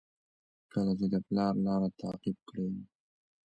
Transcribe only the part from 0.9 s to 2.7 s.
چې د پلار لاره تعقیب کړئ.